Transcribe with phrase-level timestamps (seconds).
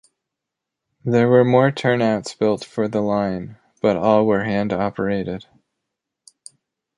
[1.05, 5.45] There were more turnouts built for the line but all were hand operated.